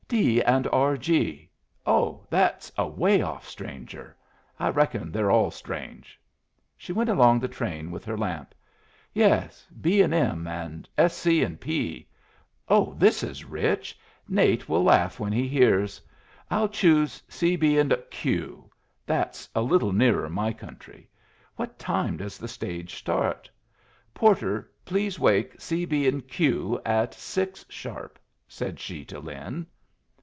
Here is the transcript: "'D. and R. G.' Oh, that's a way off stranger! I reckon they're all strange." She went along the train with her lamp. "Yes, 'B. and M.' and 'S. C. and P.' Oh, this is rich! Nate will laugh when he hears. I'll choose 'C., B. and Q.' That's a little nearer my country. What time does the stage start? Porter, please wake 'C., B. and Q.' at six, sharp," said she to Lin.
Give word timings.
"'D. 0.11 0.41
and 0.43 0.67
R. 0.73 0.97
G.' 0.97 1.47
Oh, 1.85 2.27
that's 2.29 2.69
a 2.77 2.85
way 2.85 3.21
off 3.21 3.47
stranger! 3.47 4.13
I 4.59 4.67
reckon 4.67 5.09
they're 5.09 5.31
all 5.31 5.51
strange." 5.51 6.19
She 6.75 6.91
went 6.91 7.09
along 7.09 7.39
the 7.39 7.47
train 7.47 7.91
with 7.91 8.03
her 8.03 8.17
lamp. 8.17 8.53
"Yes, 9.13 9.65
'B. 9.79 10.01
and 10.01 10.13
M.' 10.13 10.47
and 10.47 10.89
'S. 10.97 11.15
C. 11.15 11.43
and 11.43 11.57
P.' 11.61 12.09
Oh, 12.67 12.93
this 12.97 13.23
is 13.23 13.45
rich! 13.45 13.97
Nate 14.27 14.67
will 14.67 14.83
laugh 14.83 15.17
when 15.17 15.31
he 15.31 15.47
hears. 15.47 16.01
I'll 16.49 16.67
choose 16.67 17.23
'C., 17.29 17.55
B. 17.55 17.77
and 17.79 17.97
Q.' 18.11 18.69
That's 19.05 19.47
a 19.55 19.61
little 19.61 19.93
nearer 19.93 20.29
my 20.29 20.51
country. 20.51 21.09
What 21.55 21.79
time 21.79 22.17
does 22.17 22.37
the 22.37 22.49
stage 22.49 22.95
start? 22.95 23.49
Porter, 24.13 24.69
please 24.83 25.17
wake 25.21 25.55
'C., 25.61 25.85
B. 25.85 26.05
and 26.05 26.27
Q.' 26.27 26.81
at 26.85 27.13
six, 27.13 27.63
sharp," 27.69 28.19
said 28.45 28.77
she 28.77 29.05
to 29.05 29.17
Lin. 29.17 29.65